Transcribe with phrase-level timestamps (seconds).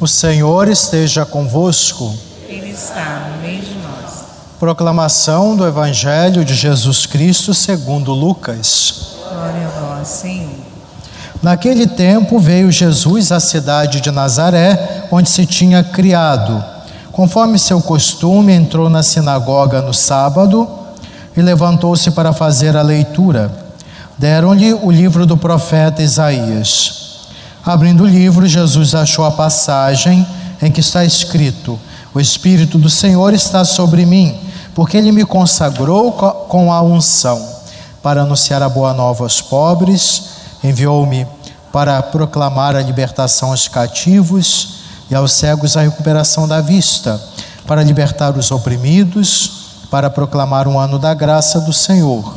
[0.00, 2.14] O Senhor esteja convosco.
[2.48, 4.24] Ele está no meio de nós.
[4.58, 9.16] Proclamação do Evangelho de Jesus Cristo segundo Lucas.
[9.28, 10.48] Glória a vós, Senhor.
[11.42, 16.64] Naquele tempo veio Jesus à cidade de Nazaré, onde se tinha criado.
[17.12, 20.66] Conforme seu costume, entrou na sinagoga no sábado
[21.36, 23.52] e levantou-se para fazer a leitura.
[24.16, 26.99] Deram-lhe o livro do profeta Isaías.
[27.64, 30.26] Abrindo o livro, Jesus achou a passagem
[30.62, 31.78] em que está escrito:
[32.14, 34.36] O Espírito do Senhor está sobre mim,
[34.74, 36.12] porque ele me consagrou
[36.48, 37.60] com a unção
[38.02, 40.22] para anunciar a boa nova aos pobres,
[40.64, 41.26] enviou-me
[41.72, 47.20] para proclamar a libertação aos cativos e aos cegos a recuperação da vista,
[47.66, 52.36] para libertar os oprimidos, para proclamar um ano da graça do Senhor.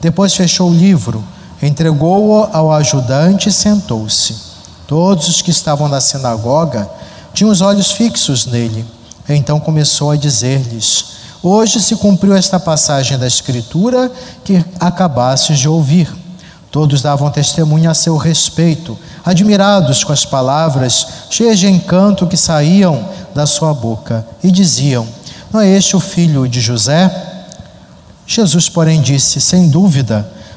[0.00, 1.22] Depois fechou o livro,
[1.62, 4.51] entregou-o ao ajudante e sentou-se.
[4.92, 6.86] Todos os que estavam na sinagoga
[7.32, 8.84] tinham os olhos fixos nele.
[9.26, 11.06] Então começou a dizer-lhes:
[11.42, 14.12] Hoje se cumpriu esta passagem da Escritura
[14.44, 16.14] que acabastes de ouvir.
[16.70, 23.08] Todos davam testemunho a seu respeito, admirados com as palavras cheias de encanto que saíam
[23.34, 25.08] da sua boca, e diziam:
[25.50, 27.10] Não é este o filho de José?
[28.26, 30.30] Jesus, porém, disse: Sem dúvida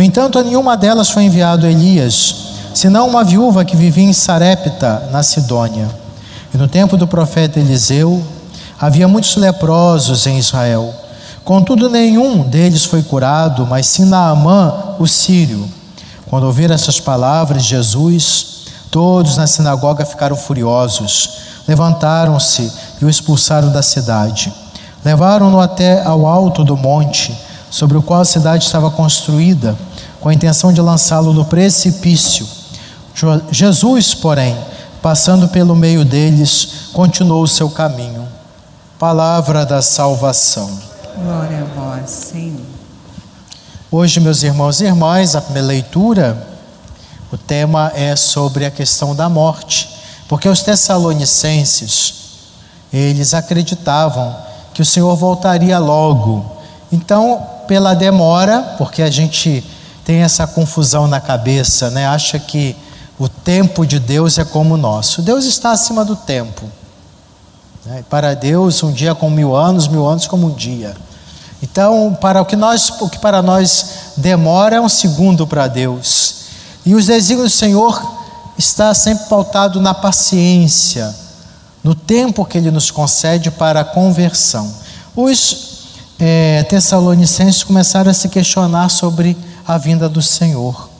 [0.00, 2.34] no entanto, a nenhuma delas foi enviado Elias,
[2.72, 5.86] senão uma viúva que vivia em Sarepta, na Sidônia.
[6.54, 8.24] E no tempo do profeta Eliseu,
[8.80, 10.90] havia muitos leprosos em Israel.
[11.44, 15.68] Contudo, nenhum deles foi curado, mas sim Naamã, o sírio.
[16.30, 18.46] Quando ouviram essas palavras de Jesus,
[18.90, 21.28] todos na sinagoga ficaram furiosos.
[21.68, 24.50] Levantaram-se e o expulsaram da cidade.
[25.04, 27.38] Levaram-no até ao alto do monte
[27.70, 29.76] sobre o qual a cidade estava construída,
[30.20, 32.46] com a intenção de lançá-lo no precipício.
[33.50, 34.56] Jesus, porém,
[35.02, 38.28] passando pelo meio deles, continuou o seu caminho.
[38.98, 40.70] Palavra da salvação.
[41.16, 42.60] Glória a vós, Senhor.
[43.90, 46.46] Hoje, meus irmãos e irmãs, a primeira leitura,
[47.32, 49.88] o tema é sobre a questão da morte,
[50.28, 52.14] porque os tessalonicenses,
[52.92, 54.36] eles acreditavam
[54.72, 56.44] que o Senhor voltaria logo.
[56.92, 59.64] Então, pela demora, porque a gente
[60.10, 62.04] tem essa confusão na cabeça, né?
[62.04, 62.74] Acha que
[63.16, 65.22] o tempo de Deus é como o nosso.
[65.22, 66.68] Deus está acima do tempo.
[67.86, 68.02] Né?
[68.10, 70.96] Para Deus, um dia como mil anos, mil anos como um dia.
[71.62, 76.34] Então, para o que nós, o que para nós demora é um segundo para Deus.
[76.84, 78.02] E os desígnios do Senhor
[78.58, 81.14] está sempre pautado na paciência,
[81.84, 84.74] no tempo que Ele nos concede para a conversão.
[85.14, 85.84] Os
[86.18, 89.36] é, Tessalonicenses começaram a se questionar sobre
[89.70, 90.90] a vinda do Senhor.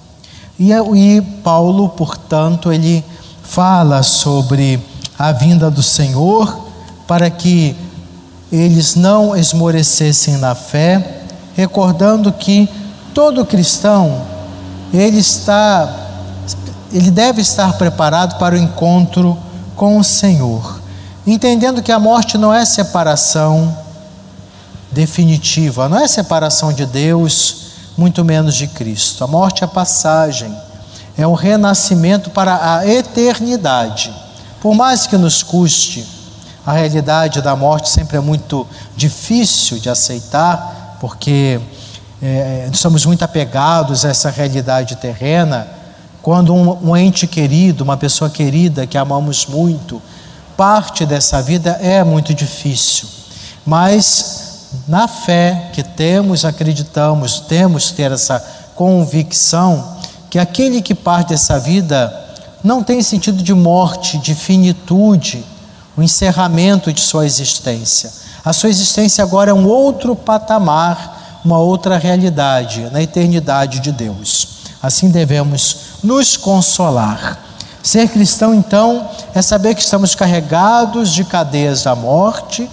[0.56, 3.04] E, e Paulo, portanto, ele
[3.42, 4.80] fala sobre
[5.18, 6.68] a vinda do Senhor
[7.04, 7.74] para que
[8.52, 11.22] eles não esmorecessem na fé,
[11.56, 12.68] recordando que
[13.12, 14.22] todo cristão
[14.94, 15.96] ele está
[16.92, 19.36] ele deve estar preparado para o encontro
[19.74, 20.80] com o Senhor,
[21.26, 23.76] entendendo que a morte não é separação,
[24.92, 27.59] definitiva, não é separação de Deus,
[28.00, 29.22] muito menos de Cristo.
[29.22, 30.50] A morte é passagem,
[31.18, 34.10] é um renascimento para a eternidade.
[34.58, 36.08] Por mais que nos custe,
[36.64, 38.66] a realidade da morte sempre é muito
[38.96, 41.60] difícil de aceitar, porque
[42.22, 45.68] é, somos muito apegados a essa realidade terrena.
[46.22, 50.00] Quando um, um ente querido, uma pessoa querida que amamos muito,
[50.56, 53.06] parte dessa vida é muito difícil.
[53.66, 54.39] Mas
[54.86, 58.38] na fé que temos, acreditamos, temos que ter essa
[58.74, 59.96] convicção
[60.28, 62.16] que aquele que parte dessa vida
[62.62, 65.44] não tem sentido de morte, de finitude,
[65.96, 68.10] o encerramento de sua existência.
[68.44, 74.60] A sua existência agora é um outro patamar, uma outra realidade, na eternidade de Deus.
[74.82, 77.38] Assim devemos nos consolar.
[77.82, 82.68] Ser cristão, então, é saber que estamos carregados de cadeias da morte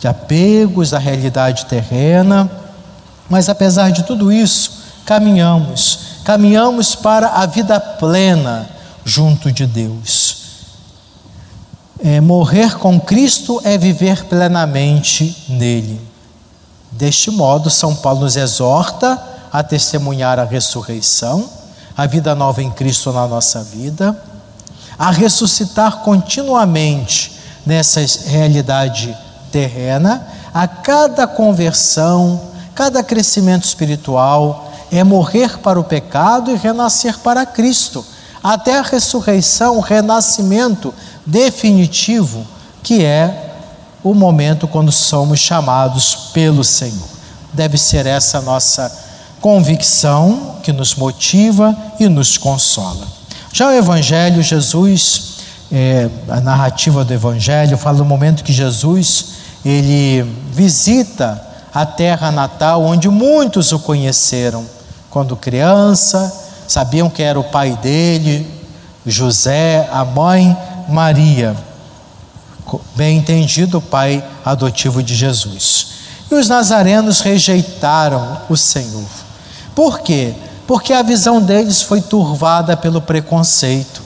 [0.00, 2.50] de apegos à realidade terrena,
[3.28, 8.68] mas apesar de tudo isso, caminhamos, caminhamos para a vida plena
[9.04, 10.40] junto de Deus.
[12.02, 16.00] é, morrer com Cristo é viver plenamente nele.
[16.90, 21.48] Deste modo, São Paulo nos exorta a testemunhar a ressurreição,
[21.96, 24.16] a vida nova em Cristo na nossa vida,
[24.98, 27.32] a ressuscitar continuamente
[27.66, 29.16] nessa realidade
[29.50, 32.40] terrena, a cada conversão,
[32.74, 38.04] cada crescimento espiritual, é morrer para o pecado e renascer para Cristo,
[38.42, 40.92] até a ressurreição, o renascimento
[41.24, 42.46] definitivo,
[42.82, 43.54] que é
[44.02, 47.08] o momento quando somos chamados pelo Senhor.
[47.52, 48.90] Deve ser essa a nossa
[49.40, 53.06] convicção que nos motiva e nos consola.
[53.52, 55.38] Já o Evangelho, Jesus,
[55.72, 60.22] é, a narrativa do Evangelho fala do momento que Jesus ele
[60.52, 61.40] visita
[61.72, 64.64] a terra natal onde muitos o conheceram
[65.08, 66.32] quando criança,
[66.66, 68.48] sabiam que era o pai dele,
[69.04, 70.56] José, a mãe
[70.88, 71.56] Maria,
[72.94, 75.88] bem entendido, o pai adotivo de Jesus.
[76.30, 79.08] E os nazarenos rejeitaram o Senhor.
[79.74, 80.34] Por quê?
[80.66, 84.00] Porque a visão deles foi turvada pelo preconceito.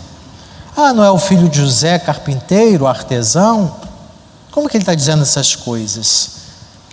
[0.74, 3.83] Ah, não é o filho de José, carpinteiro, artesão?
[4.54, 6.30] Como que ele está dizendo essas coisas?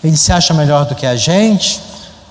[0.04, 1.80] Ele se acha melhor do que a gente?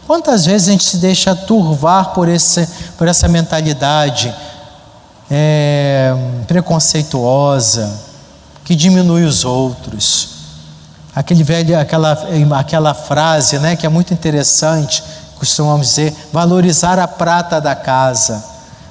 [0.05, 2.69] Quantas vezes a gente se deixa turvar por, esse,
[2.99, 4.35] por essa mentalidade
[5.31, 6.13] é,
[6.49, 7.97] preconceituosa,
[8.65, 10.31] que diminui os outros?
[11.15, 12.19] Aquele velho, aquela,
[12.59, 15.01] aquela frase né, que é muito interessante,
[15.39, 18.45] costumamos dizer, valorizar a prata da casa.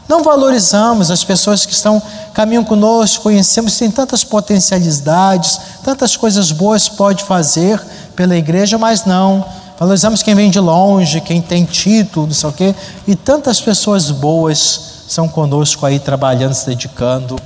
[0.10, 2.02] Não valorizamos as pessoas que estão
[2.34, 7.80] caminham conosco, conhecemos, tem tantas potencialidades, tantas coisas boas pode fazer
[8.16, 9.46] pela igreja, mas não.
[9.78, 12.76] Valorizamos quem vem de longe, quem tem título, não sei o quê,
[13.08, 17.38] e tantas pessoas boas são conosco aí trabalhando, se dedicando,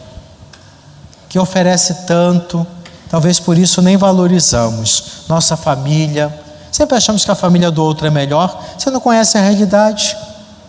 [1.27, 2.65] que oferece tanto,
[3.09, 6.33] talvez por isso nem valorizamos nossa família.
[6.71, 10.15] Sempre achamos que a família do outro é melhor, você não conhece a realidade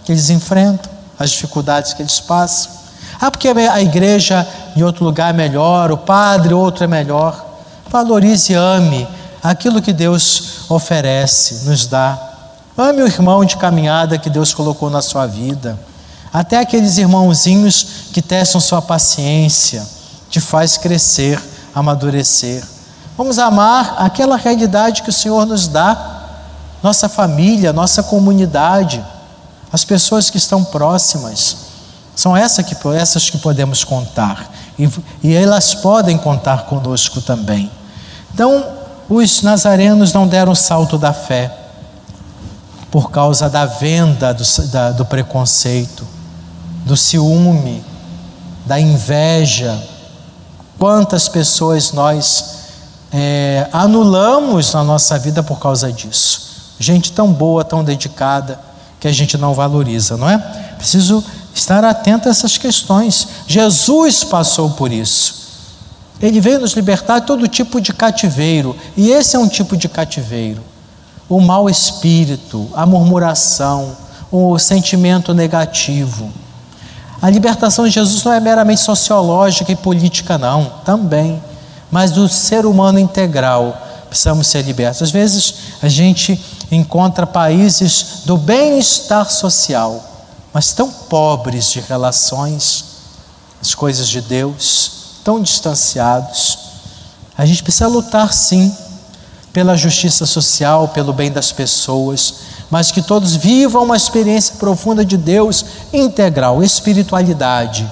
[0.05, 0.94] que eles enfrentam
[1.25, 2.71] as dificuldades que eles passam.
[3.21, 7.45] Ah, porque a igreja em outro lugar é melhor, o padre outro é melhor.
[7.89, 9.07] Valorize e ame
[9.43, 12.19] aquilo que Deus oferece, nos dá.
[12.77, 15.79] Ame o irmão de caminhada que Deus colocou na sua vida.
[16.33, 19.87] Até aqueles irmãozinhos que testam sua paciência,
[20.29, 21.41] te faz crescer,
[21.75, 22.65] amadurecer.
[23.17, 26.23] Vamos amar aquela realidade que o Senhor nos dá,
[26.83, 29.05] nossa família, nossa comunidade
[29.75, 31.57] as pessoas que estão próximas.
[32.15, 34.49] São essas que, essas que podemos contar.
[34.79, 34.89] E,
[35.21, 37.69] e elas podem contar conosco também.
[38.33, 38.65] Então,
[39.11, 41.53] os nazarenos não deram o salto da fé
[42.89, 46.07] por causa da venda do, da, do preconceito,
[46.85, 47.85] do ciúme,
[48.65, 49.77] da inveja.
[50.79, 52.59] Quantas pessoas nós
[53.13, 56.77] é, anulamos na nossa vida por causa disso?
[56.79, 58.73] Gente tão boa, tão dedicada
[59.05, 60.39] que a gente não valoriza, não é?
[60.79, 61.23] Preciso
[61.55, 63.29] estar atento a essas questões.
[63.47, 65.45] Jesus passou por isso.
[66.23, 69.91] Ele veio nos libertar de todo tipo de cativeiro, e esse é um tipo de
[69.91, 70.63] cativeiro.
[71.29, 73.95] O mau espírito, a murmuração,
[74.33, 76.33] o sentimento negativo.
[77.21, 81.43] A libertação de Jesus não é meramente sociológica e política, não, também,
[81.91, 83.83] mas do ser humano integral.
[84.09, 85.03] Precisamos ser libertos.
[85.03, 86.41] Às vezes a gente
[86.75, 90.03] encontra países do bem-estar social,
[90.53, 92.85] mas tão pobres de relações,
[93.61, 96.59] as coisas de Deus, tão distanciados.
[97.37, 98.75] A gente precisa lutar sim
[99.53, 102.35] pela justiça social, pelo bem das pessoas,
[102.71, 107.89] mas que todos vivam uma experiência profunda de Deus integral, espiritualidade.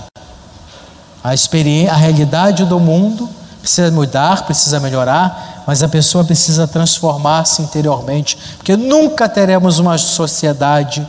[1.23, 3.29] A, experiência, a realidade do mundo
[3.61, 11.07] precisa mudar, precisa melhorar, mas a pessoa precisa transformar-se interiormente, porque nunca teremos uma sociedade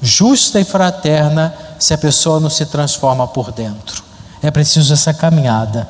[0.00, 4.02] justa e fraterna se a pessoa não se transforma por dentro.
[4.42, 5.88] É preciso essa caminhada.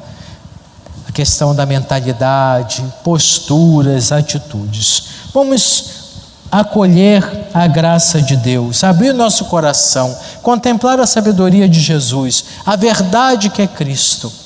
[1.08, 5.04] A questão da mentalidade, posturas, atitudes.
[5.32, 6.02] Vamos
[6.50, 13.48] acolher a graça de Deus, abrir nosso coração, contemplar a sabedoria de Jesus, a verdade
[13.48, 14.41] que é Cristo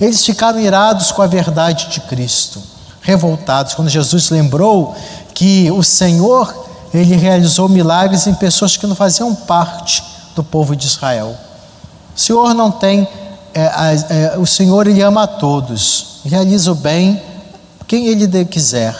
[0.00, 2.62] eles ficaram irados com a verdade de Cristo,
[3.00, 4.94] revoltados, quando Jesus lembrou
[5.34, 10.02] que o Senhor, ele realizou milagres em pessoas que não faziam parte
[10.34, 11.36] do povo de Israel.
[12.16, 13.08] O Senhor não tem,
[13.54, 17.22] é, é, o Senhor ele ama a todos, realiza o bem
[17.86, 18.94] quem ele quiser.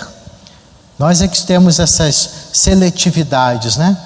[0.98, 3.96] Nós é que temos essas seletividades, né?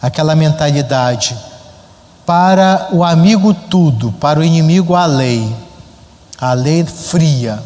[0.00, 1.36] Aquela mentalidade
[2.24, 5.54] para o amigo tudo, para o inimigo a lei.
[6.42, 7.62] A lei fria.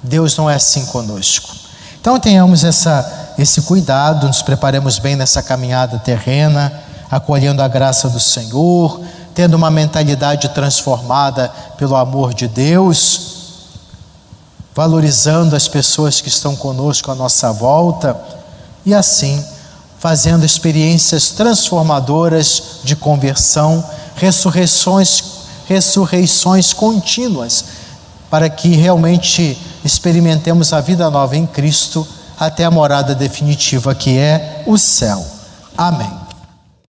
[0.00, 1.52] Deus não é assim conosco.
[2.00, 6.72] Então tenhamos essa, esse cuidado, nos preparemos bem nessa caminhada terrena,
[7.10, 9.00] acolhendo a graça do Senhor,
[9.34, 13.32] tendo uma mentalidade transformada pelo amor de Deus,
[14.72, 18.16] valorizando as pessoas que estão conosco à nossa volta
[18.86, 19.44] e assim
[19.98, 23.82] fazendo experiências transformadoras de conversão,
[24.14, 25.24] ressurreições,
[25.66, 27.64] ressurreições contínuas,
[28.34, 32.04] para que realmente experimentemos a vida nova em Cristo
[32.36, 35.24] até a morada definitiva que é o céu.
[35.78, 36.23] Amém.